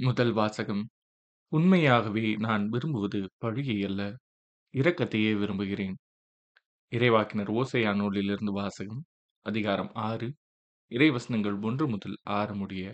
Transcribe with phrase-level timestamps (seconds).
[0.00, 0.82] முதல் வாசகம்.
[1.52, 4.02] உண்மையாகவே நான் விரும்புவது பழியை அல்ல
[4.74, 5.96] இரக்கத்தையே விரும்புகிறேன்.
[6.92, 9.02] இறைவாக்கினர் ஓசையா நூலிலிருந்து வாசகம்
[9.46, 10.28] அதிகாரம் ஆறு
[10.92, 12.84] இறைவசனங்கள் ஒன்று முதல் ஆறு முடிய.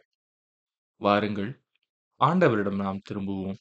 [1.00, 1.52] வாருங்கள்
[2.20, 3.58] ஆண்டவரிடம் நாம் திரும்புவோம்.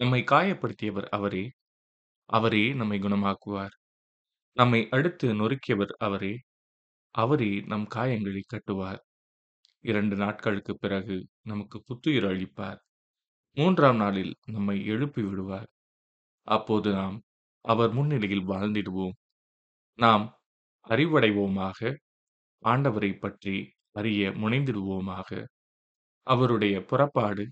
[0.00, 1.44] நம்மை காயப்படுத்தியவர் அவரே
[2.30, 3.74] அவரே நம்மை குணமாக்குவார்.
[4.56, 6.34] நம்மை அடுத்து நொறுக்கியவர் அவரே
[7.14, 9.02] அவரே நம் காயங்களை கட்டுவார்.
[9.80, 12.76] இரண்டு நாட்களுக்கு பிறகு நமக்கு புத்துயிர் அளிப்பார்.
[13.54, 15.68] மூன்றாம் நாளில் நம்மை எழுப்பி விடுவார்.
[16.42, 17.22] அப்போது நாம்
[17.60, 19.16] அவர் முன்னிலையில் வாழ்ந்திடுவோம்.
[19.94, 20.40] நாம்
[20.88, 21.96] அறிவடைவோமாக
[22.64, 25.46] ஆண்டவரை பற்றி அறிய முனைந்திடுவோமாக.
[26.22, 27.50] அவருடைய புறப்பாடு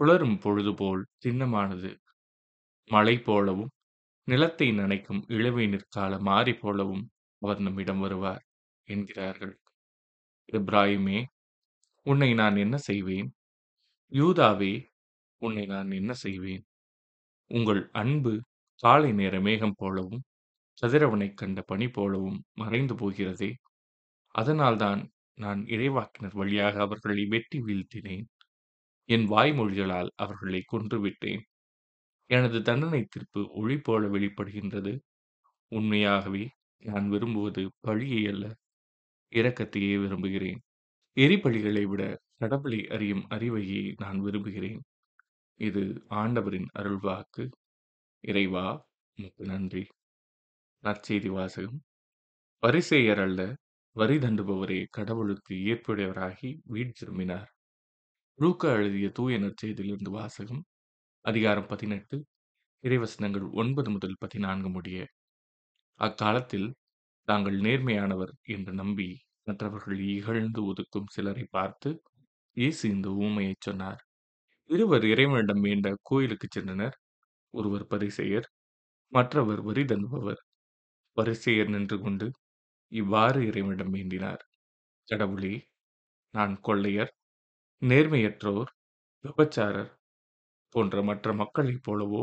[0.00, 1.96] புலரும் பொழுதுபோல் சின்னமானது
[2.86, 3.70] மழை போலவும்
[4.24, 8.44] நிலத்தை நனைக்கும் இளவேனிற் மாறி போலவும் அவர் நம்மிடம் வருவார்
[8.84, 9.60] என்கிறார்கள்.
[10.52, 11.24] இப்ராஹிமே
[12.06, 13.28] உன்னை நான் என்ன செய்வேன்?
[14.12, 14.72] யூதாவே
[15.42, 16.62] உன்னை நான் என்ன செய்வேன்?
[17.50, 18.32] உங்கள் அன்பு
[18.82, 20.22] காலை நேர மேகம் போலவும்
[20.82, 23.50] கதிரவனைக் கண்ட பனி போலவும் மறைந்து போகிறதே.
[24.34, 25.02] அதனால்தான்
[25.38, 28.26] நான் இறைவாக்கினர் வழியாக அவர்களை வெட்டி வீழ்த்தினேன்.
[29.08, 31.42] என் வாய்மொழிகளால் அவர்களை கொன்றுவிட்டேன்.
[32.30, 34.92] எனது தண்டனை தீர்ப்பு ஒளி போல வெளிப்படுகின்றது.
[35.72, 36.44] உண்மையாகவே
[36.82, 38.46] நான் விரும்புவது பழியை அல்ல
[39.32, 40.60] இரக்கத்தையே விரும்புகிறேன்.
[41.16, 42.02] எரிபலிகளை விட
[42.34, 44.80] கடவுளை அறியும் அறிவையே நான் விரும்புகிறேன்.
[45.60, 47.50] இது ஆண்டவரின் அருள்வாக்கு.
[48.20, 48.86] இறைவா
[49.18, 49.86] உமக்கு நன்றி.
[50.82, 51.82] நற்செய்தி வாசகம்.
[52.62, 53.40] வரிசெயர் அல்ல
[53.96, 57.50] வரி தண்டுபவரே கடவுளுக்கு ஏற்புடையவராகி வீடு திரும்பினார்.
[58.38, 60.64] ரூக்க எழுதிய தூய நற்செய்தியிலிருந்து வாசகம்.
[61.20, 62.24] அதிகாரம் பதினெட்டு
[62.84, 64.98] இறைவசனங்கள் ஒன்பது முதல் பதினான்கு முடிய.
[66.00, 66.74] அக்காலத்தில்
[67.28, 71.90] தாங்கள் நேர்மையானவர் என்று நம்பி மற்றவர்கள் இகழ்ந்து ஒதுக்கும் சிலரை பார்த்து
[72.56, 74.00] இயேசு இந்த ஊமையைச் சொன்னார்.
[74.70, 76.96] இருவர் இறைவனிடம் வேண்ட கோயிலுக்குச் சென்றனர்.
[77.54, 78.48] ஒருவர் பரிசெயர்
[79.12, 80.40] மற்றவர் வரி தண்டுபவர்
[81.16, 82.26] பரிசெயர் நின்று கொண்டு
[82.92, 84.42] இவ்வாறு இறைவனிடம் வேண்டினார்
[85.08, 85.54] கடவுளே
[86.34, 87.12] நான் கொள்ளையர்
[87.82, 88.70] நேர்மையற்றோர்
[89.24, 89.90] விபச்சாரர்
[90.74, 92.22] போன்ற மற்ற மக்களைப் போலவோ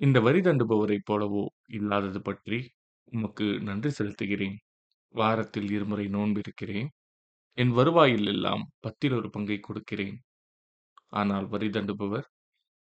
[0.00, 2.58] இந்த வரி தண்டுபவரைப் போலவோ இல்லாதது பற்றி
[3.12, 4.58] உமக்கு நன்றி செலுத்துகிறேன்.
[5.14, 6.88] வாரத்தில் இருமுறை நோன்பிருக்கிறேன்
[7.58, 10.18] என் வருவாயில் எல்லாம் பத்தில் ஒரு பங்கை கொடுக்கிறேன்.
[11.12, 12.26] ஆனால் வரி தண்டுபவர்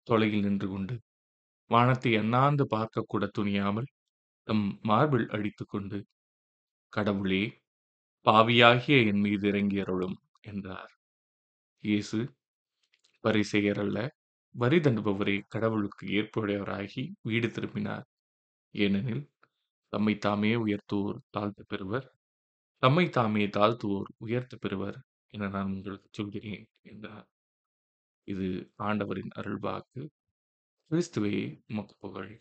[0.06, 0.94] தொலையில் நின்று கொண்டு
[1.71, 3.88] வானத்தை அண்ணாந்து பார்க்கக்கூட துணியாமல்
[4.49, 5.99] தம் மார்பில் அடித்துக்கொண்டு
[6.93, 7.43] கடவுளே
[8.27, 10.93] பாவியாகிய என் மீது இறங்கியருளும் என்றார்.
[11.84, 12.19] இயேசு
[13.25, 13.99] பரிசெயர் அல்ல
[14.55, 18.06] வரி தண்டுபவரே கடவுளுக்கு ஏற்புடையவராகி வீடு திரும்பினார்.
[18.75, 19.25] ஏனெனில்
[19.93, 22.07] தம்மை தாமே உயர்த்துவோர் தாழ்த்து பெறுவர்.
[22.83, 24.99] தம்மை தாமே தாழ்த்துவோர் உயர்த்தப் பெறுவர்
[25.35, 27.27] என நான் உங்களுக்கு சொல்கிறேன் என்றார்.
[28.29, 28.47] இது
[28.79, 30.03] ஆண்டவரின் அருள்வாக்கு.
[30.91, 31.37] கிறிஸ்துவே
[31.69, 32.33] உமக்கு புகழ்.